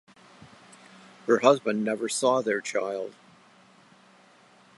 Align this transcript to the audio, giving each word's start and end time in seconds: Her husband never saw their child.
Her 1.27 1.41
husband 1.41 1.83
never 1.83 2.09
saw 2.09 2.41
their 2.41 2.59
child. 2.59 3.13